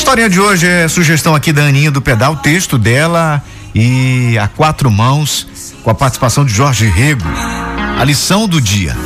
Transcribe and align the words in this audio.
historinha 0.00 0.30
de 0.30 0.40
hoje 0.40 0.66
é 0.66 0.88
sugestão 0.88 1.34
aqui 1.34 1.52
da 1.52 1.60
Aninha 1.62 1.90
do 1.90 2.00
Pedal, 2.00 2.34
texto 2.36 2.78
dela 2.78 3.44
e 3.74 4.36
a 4.38 4.48
quatro 4.48 4.90
mãos 4.90 5.46
com 5.84 5.90
a 5.90 5.94
participação 5.94 6.42
de 6.42 6.54
Jorge 6.54 6.86
Rego. 6.88 7.22
A 7.98 8.02
lição 8.02 8.48
do 8.48 8.62
dia. 8.62 8.96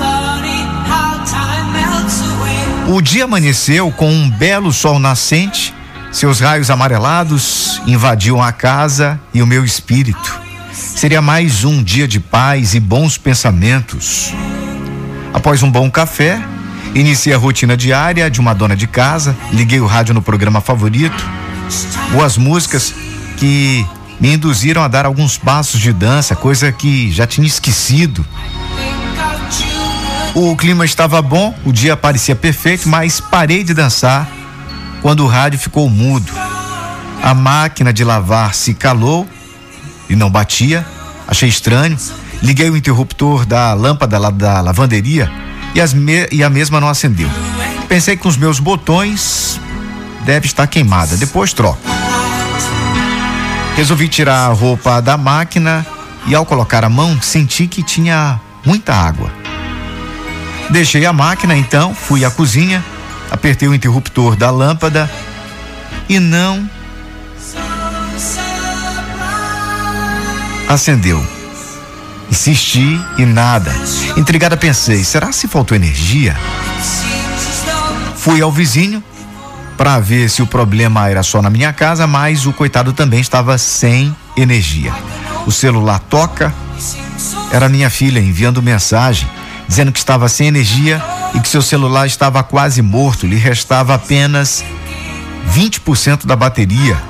O 2.86 3.02
dia 3.02 3.24
amanheceu 3.24 3.90
com 3.90 4.08
um 4.08 4.30
belo 4.30 4.72
sol 4.72 5.00
nascente, 5.00 5.74
seus 6.12 6.38
raios 6.38 6.70
amarelados 6.70 7.82
invadiam 7.88 8.40
a 8.40 8.52
casa 8.52 9.20
e 9.34 9.42
o 9.42 9.46
meu 9.46 9.64
espírito. 9.64 10.40
Seria 10.72 11.20
mais 11.20 11.64
um 11.64 11.82
dia 11.82 12.06
de 12.06 12.20
paz 12.20 12.72
e 12.72 12.78
bons 12.78 13.18
pensamentos. 13.18 14.32
Após 15.34 15.60
um 15.60 15.70
bom 15.70 15.90
café, 15.90 16.40
iniciei 16.94 17.34
a 17.34 17.38
rotina 17.38 17.76
diária 17.76 18.30
de 18.30 18.40
uma 18.40 18.54
dona 18.54 18.76
de 18.76 18.86
casa, 18.86 19.36
liguei 19.52 19.80
o 19.80 19.86
rádio 19.86 20.14
no 20.14 20.22
programa 20.22 20.60
favorito, 20.60 21.24
boas 22.12 22.36
músicas 22.36 22.94
que 23.36 23.84
me 24.20 24.32
induziram 24.32 24.82
a 24.82 24.88
dar 24.88 25.04
alguns 25.04 25.36
passos 25.36 25.80
de 25.80 25.92
dança, 25.92 26.36
coisa 26.36 26.70
que 26.70 27.10
já 27.10 27.26
tinha 27.26 27.46
esquecido. 27.46 28.24
O 30.34 30.56
clima 30.56 30.84
estava 30.84 31.20
bom, 31.20 31.54
o 31.64 31.72
dia 31.72 31.96
parecia 31.96 32.34
perfeito, 32.34 32.88
mas 32.88 33.20
parei 33.20 33.62
de 33.64 33.74
dançar 33.74 34.28
quando 35.02 35.24
o 35.24 35.28
rádio 35.28 35.58
ficou 35.58 35.88
mudo. 35.88 36.32
A 37.22 37.34
máquina 37.34 37.92
de 37.92 38.04
lavar 38.04 38.54
se 38.54 38.74
calou 38.74 39.28
e 40.08 40.16
não 40.16 40.30
batia. 40.30 40.84
Achei 41.26 41.48
estranho. 41.48 41.96
Liguei 42.42 42.68
o 42.68 42.76
interruptor 42.76 43.46
da 43.46 43.72
lâmpada 43.72 44.18
lá 44.18 44.30
da 44.30 44.60
lavanderia 44.60 45.30
e, 45.74 45.94
me, 45.94 46.28
e 46.30 46.44
a 46.44 46.50
mesma 46.50 46.80
não 46.80 46.88
acendeu. 46.88 47.28
Pensei 47.88 48.16
que 48.16 48.26
os 48.28 48.36
meus 48.36 48.58
botões 48.58 49.60
deve 50.24 50.46
estar 50.46 50.66
queimada. 50.66 51.16
Depois 51.16 51.52
troco. 51.52 51.80
Resolvi 53.76 54.08
tirar 54.08 54.46
a 54.46 54.52
roupa 54.52 55.00
da 55.00 55.16
máquina 55.16 55.84
e 56.26 56.34
ao 56.34 56.46
colocar 56.46 56.84
a 56.84 56.88
mão 56.88 57.20
senti 57.20 57.66
que 57.66 57.82
tinha 57.82 58.40
muita 58.64 58.94
água. 58.94 59.30
Deixei 60.70 61.04
a 61.04 61.12
máquina 61.12 61.56
então, 61.56 61.94
fui 61.94 62.24
à 62.24 62.30
cozinha, 62.30 62.82
apertei 63.30 63.68
o 63.68 63.74
interruptor 63.74 64.34
da 64.36 64.50
lâmpada 64.50 65.10
e 66.08 66.18
não 66.18 66.68
acendeu. 70.68 71.43
Insisti 72.30 73.00
e 73.18 73.24
nada. 73.24 73.72
Intrigada 74.16 74.56
pensei, 74.56 75.04
será 75.04 75.32
se 75.32 75.46
faltou 75.46 75.76
energia? 75.76 76.36
Fui 78.16 78.40
ao 78.40 78.50
vizinho 78.50 79.02
para 79.76 79.98
ver 80.00 80.30
se 80.30 80.42
o 80.42 80.46
problema 80.46 81.08
era 81.08 81.22
só 81.22 81.42
na 81.42 81.50
minha 81.50 81.72
casa, 81.72 82.06
mas 82.06 82.46
o 82.46 82.52
coitado 82.52 82.92
também 82.92 83.20
estava 83.20 83.58
sem 83.58 84.14
energia. 84.36 84.92
O 85.46 85.52
celular 85.52 85.98
toca, 85.98 86.54
era 87.52 87.68
minha 87.68 87.90
filha 87.90 88.18
enviando 88.18 88.62
mensagem 88.62 89.28
dizendo 89.68 89.92
que 89.92 89.98
estava 89.98 90.28
sem 90.28 90.48
energia 90.48 91.02
e 91.34 91.40
que 91.40 91.48
seu 91.48 91.62
celular 91.62 92.06
estava 92.06 92.42
quase 92.42 92.82
morto, 92.82 93.26
lhe 93.26 93.36
restava 93.36 93.94
apenas 93.94 94.64
20% 95.52 96.26
da 96.26 96.36
bateria 96.36 97.00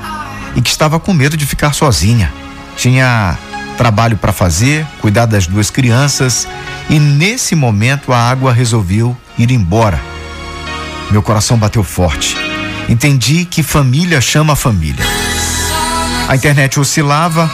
e 0.54 0.62
que 0.62 0.70
estava 0.70 0.98
com 1.00 1.12
medo 1.12 1.36
de 1.36 1.46
ficar 1.46 1.72
sozinha. 1.72 2.32
Tinha 2.76 3.36
trabalho 3.76 4.16
para 4.16 4.32
fazer, 4.32 4.86
cuidar 5.00 5.26
das 5.26 5.46
duas 5.46 5.70
crianças 5.70 6.46
e 6.88 6.98
nesse 6.98 7.54
momento 7.54 8.12
a 8.12 8.18
água 8.18 8.52
resolveu 8.52 9.16
ir 9.38 9.50
embora. 9.50 10.00
Meu 11.10 11.22
coração 11.22 11.56
bateu 11.56 11.84
forte. 11.84 12.36
Entendi 12.88 13.44
que 13.44 13.62
família 13.62 14.20
chama 14.20 14.56
família. 14.56 15.04
A 16.28 16.36
internet 16.36 16.78
oscilava, 16.80 17.50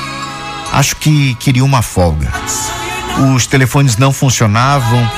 acho 0.73 0.97
que 0.97 1.35
queria 1.37 1.65
uma 1.65 1.83
folga. 1.83 2.31
Os 3.35 3.47
telefones 3.47 3.97
não 3.97 4.13
funcionavam 4.13 5.09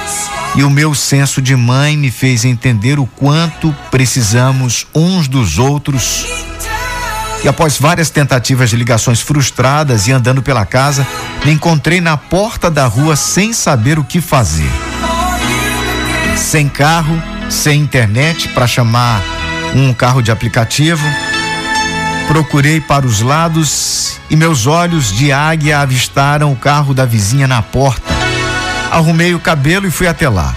e 0.54 0.62
o 0.62 0.70
meu 0.70 0.94
senso 0.94 1.40
de 1.40 1.54
mãe 1.56 1.96
me 1.96 2.10
fez 2.10 2.44
entender 2.44 2.98
o 2.98 3.06
quanto 3.06 3.74
precisamos 3.90 4.86
uns 4.94 5.28
dos 5.28 5.58
outros 5.58 6.26
e 7.44 7.48
após 7.48 7.76
várias 7.76 8.08
tentativas 8.08 8.70
de 8.70 8.76
ligações 8.76 9.20
frustradas 9.20 10.06
e 10.06 10.12
andando 10.12 10.42
pela 10.42 10.64
casa, 10.64 11.06
me 11.44 11.52
encontrei 11.52 12.00
na 12.00 12.16
porta 12.16 12.70
da 12.70 12.86
rua 12.86 13.16
sem 13.16 13.52
saber 13.52 13.98
o 13.98 14.04
que 14.04 14.20
fazer. 14.20 14.70
Sem 16.36 16.68
carro, 16.68 17.20
sem 17.50 17.80
internet 17.80 18.48
para 18.48 18.66
chamar 18.66 19.20
um 19.74 19.92
carro 19.92 20.22
de 20.22 20.30
aplicativo. 20.30 21.04
Procurei 22.28 22.80
para 22.80 23.06
os 23.06 23.20
lados 23.20 24.20
e 24.30 24.36
meus 24.36 24.66
olhos 24.66 25.12
de 25.12 25.32
águia 25.32 25.80
avistaram 25.80 26.52
o 26.52 26.56
carro 26.56 26.94
da 26.94 27.04
vizinha 27.04 27.48
na 27.48 27.60
porta. 27.60 28.14
Arrumei 28.90 29.34
o 29.34 29.40
cabelo 29.40 29.86
e 29.86 29.90
fui 29.90 30.06
até 30.06 30.28
lá. 30.28 30.54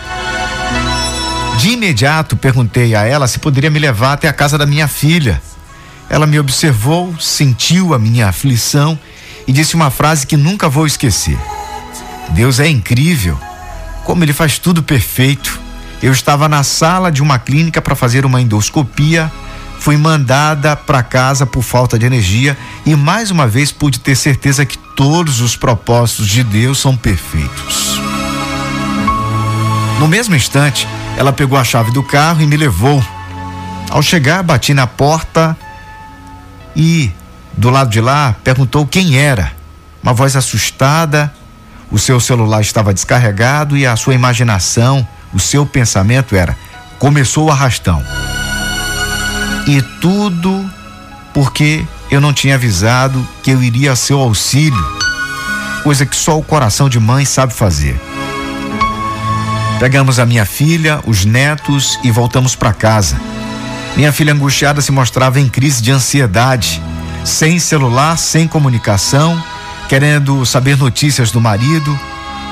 De 1.58 1.70
imediato 1.70 2.38
perguntei 2.38 2.94
a 2.94 3.06
ela 3.06 3.28
se 3.28 3.40
poderia 3.40 3.72
me 3.72 3.80
levar 3.80 4.14
até 4.14 4.28
a 4.28 4.34
casa 4.34 4.58
da 4.58 4.66
minha 4.66 4.88
filha. 4.88 5.42
Ela 6.10 6.28
me 6.28 6.40
observou, 6.40 7.16
sentiu 7.20 7.94
a 7.94 8.00
minha 8.00 8.30
aflição 8.30 8.98
e 9.48 9.52
disse 9.52 9.76
uma 9.76 9.90
frase 9.90 10.26
que 10.28 10.38
nunca 10.38 10.70
vou 10.70 10.86
esquecer. 10.86 11.38
Deus 12.30 12.60
é 12.60 12.68
incrível, 12.68 13.40
como 14.04 14.24
ele 14.24 14.34
faz 14.34 14.60
tudo 14.60 14.84
perfeito. 14.84 15.60
Eu 16.02 16.12
estava 16.12 16.48
na 16.48 16.64
sala 16.64 17.12
de 17.12 17.22
uma 17.22 17.40
clínica 17.40 17.82
para 17.82 17.96
fazer 17.96 18.26
uma 18.26 18.42
endoscopia, 18.42 19.32
fui 19.80 19.98
mandada 19.98 20.76
para 20.76 21.04
casa 21.04 21.46
por 21.46 21.64
falta 21.64 21.98
de 21.98 22.06
energia 22.06 22.58
e 22.86 22.96
mais 22.96 23.32
uma 23.32 23.48
vez 23.48 23.72
pude 23.72 24.00
ter 24.00 24.16
certeza 24.16 24.66
que 24.66 24.78
todos 24.96 25.42
os 25.42 25.56
propósitos 25.56 26.28
de 26.28 26.44
Deus 26.44 26.80
são 26.80 26.96
perfeitos. 26.96 28.00
No 30.00 30.08
mesmo 30.08 30.36
instante, 30.36 30.88
ela 31.18 31.32
pegou 31.32 31.58
a 31.58 31.64
chave 31.64 31.92
do 31.92 32.04
carro 32.04 32.42
e 32.42 32.48
me 32.48 32.58
levou. 32.58 33.04
Ao 33.90 34.02
chegar, 34.02 34.44
bati 34.44 34.74
na 34.74 34.86
porta 34.86 35.58
e, 36.76 37.12
do 37.56 37.70
lado 37.70 37.90
de 37.90 38.02
lá, 38.02 38.36
perguntou 38.44 38.86
quem 38.86 39.18
era. 39.18 39.52
Uma 40.04 40.14
voz 40.14 40.36
assustada, 40.36 41.34
o 41.92 41.98
seu 41.98 42.20
celular 42.20 42.62
estava 42.62 42.94
descarregado 42.94 43.78
e 43.78 43.86
a 43.86 43.96
sua 43.96 44.14
imaginação, 44.14 45.08
o 45.34 45.40
seu 45.40 45.66
pensamento 45.66 46.36
era: 46.36 46.58
começou 47.00 47.46
o 47.46 47.52
arrastão. 47.52 48.04
E 49.68 49.82
tudo 50.00 50.70
porque 51.34 51.86
eu 52.12 52.22
não 52.22 52.34
tinha 52.34 52.56
avisado 52.56 53.28
que 53.42 53.52
eu 53.52 53.64
iria 53.64 53.92
a 53.92 53.96
seu 53.96 54.20
auxílio, 54.20 54.86
coisa 55.84 56.06
que 56.06 56.16
só 56.16 56.38
o 56.38 56.44
coração 56.44 56.88
de 56.88 57.00
mãe 57.00 57.26
sabe 57.26 57.54
fazer. 57.54 58.00
Pegamos 59.80 60.20
a 60.20 60.26
minha 60.26 60.46
filha, 60.46 61.02
os 61.06 61.26
netos 61.26 62.00
e 62.04 62.12
voltamos 62.12 62.56
para 62.56 62.72
casa. 62.74 63.20
Minha 63.96 64.12
filha 64.12 64.34
angustiada 64.34 64.82
se 64.82 64.92
mostrava 64.92 65.40
em 65.40 65.48
crise 65.48 65.82
de 65.82 65.90
ansiedade, 65.90 66.82
sem 67.24 67.58
celular, 67.60 68.18
sem 68.18 68.46
comunicação, 68.46 69.42
querendo 69.88 70.46
saber 70.46 70.78
notícias 70.78 71.32
do 71.32 71.40
marido. 71.40 71.98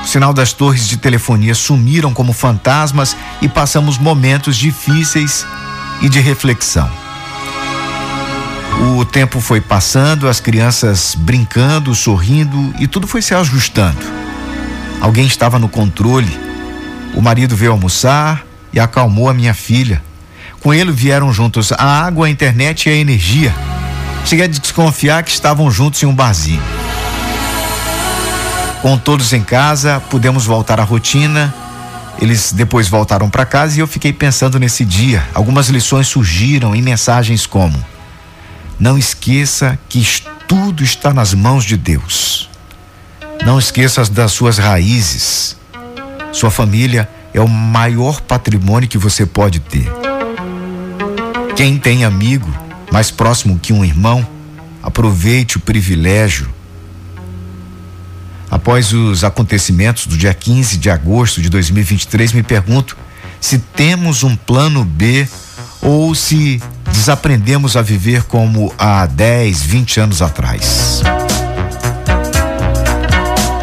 O 0.02 0.06
sinal 0.06 0.32
das 0.32 0.54
torres 0.54 0.88
de 0.88 0.96
telefonia 0.96 1.54
sumiram 1.54 2.14
como 2.14 2.32
fantasmas 2.32 3.14
e 3.42 3.48
passamos 3.48 3.98
momentos 3.98 4.56
difíceis 4.56 5.46
e 6.00 6.08
de 6.08 6.18
reflexão. 6.18 6.90
O 8.96 9.04
tempo 9.04 9.38
foi 9.38 9.60
passando, 9.60 10.28
as 10.28 10.40
crianças 10.40 11.14
brincando, 11.14 11.94
sorrindo 11.94 12.74
e 12.78 12.86
tudo 12.86 13.06
foi 13.06 13.20
se 13.20 13.34
ajustando. 13.34 14.04
Alguém 15.00 15.26
estava 15.26 15.58
no 15.58 15.68
controle. 15.68 16.40
O 17.14 17.20
marido 17.20 17.54
veio 17.54 17.72
almoçar 17.72 18.44
e 18.72 18.80
acalmou 18.80 19.28
a 19.28 19.34
minha 19.34 19.52
filha. 19.52 20.02
Com 20.64 20.72
ele 20.72 20.90
vieram 20.90 21.30
juntos 21.30 21.72
a 21.72 21.84
água, 21.84 22.26
a 22.26 22.30
internet 22.30 22.88
e 22.88 22.92
a 22.92 22.96
energia. 22.96 23.54
Cheguei 24.24 24.46
a 24.46 24.48
desconfiar 24.48 25.22
que 25.22 25.30
estavam 25.30 25.70
juntos 25.70 26.02
em 26.02 26.06
um 26.06 26.14
barzinho. 26.14 26.62
Com 28.80 28.96
todos 28.96 29.34
em 29.34 29.42
casa, 29.42 30.00
pudemos 30.08 30.46
voltar 30.46 30.80
à 30.80 30.82
rotina. 30.82 31.54
Eles 32.18 32.50
depois 32.50 32.88
voltaram 32.88 33.28
para 33.28 33.44
casa 33.44 33.76
e 33.76 33.80
eu 33.80 33.86
fiquei 33.86 34.10
pensando 34.10 34.58
nesse 34.58 34.86
dia. 34.86 35.22
Algumas 35.34 35.68
lições 35.68 36.06
surgiram 36.06 36.74
em 36.74 36.80
mensagens 36.80 37.44
como: 37.44 37.76
Não 38.80 38.96
esqueça 38.96 39.78
que 39.86 40.02
tudo 40.48 40.82
está 40.82 41.12
nas 41.12 41.34
mãos 41.34 41.66
de 41.66 41.76
Deus. 41.76 42.48
Não 43.44 43.58
esqueça 43.58 44.02
das 44.06 44.32
suas 44.32 44.56
raízes. 44.56 45.58
Sua 46.32 46.50
família 46.50 47.06
é 47.34 47.40
o 47.42 47.48
maior 47.48 48.22
patrimônio 48.22 48.88
que 48.88 48.96
você 48.96 49.26
pode 49.26 49.60
ter. 49.60 49.92
Quem 51.56 51.78
tem 51.78 52.04
amigo 52.04 52.64
mais 52.94 53.10
próximo 53.10 53.58
que 53.58 53.72
um 53.72 53.84
irmão, 53.84 54.24
aproveite 54.80 55.56
o 55.56 55.60
privilégio. 55.60 56.48
Após 58.50 58.92
os 58.92 59.24
acontecimentos 59.24 60.06
do 60.06 60.16
dia 60.16 60.32
15 60.32 60.78
de 60.78 60.88
agosto 60.88 61.42
de 61.42 61.48
2023, 61.48 62.32
me 62.32 62.42
pergunto 62.44 62.96
se 63.40 63.58
temos 63.58 64.22
um 64.22 64.36
plano 64.36 64.84
B 64.84 65.26
ou 65.82 66.14
se 66.14 66.62
desaprendemos 66.92 67.76
a 67.76 67.82
viver 67.82 68.22
como 68.24 68.72
há 68.78 69.06
10, 69.06 69.62
20 69.62 70.00
anos 70.00 70.22
atrás. 70.22 71.02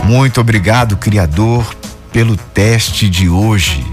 Muito 0.03 0.41
obrigado, 0.41 0.97
Criador, 0.97 1.73
pelo 2.11 2.35
teste 2.35 3.09
de 3.09 3.29
hoje. 3.29 3.90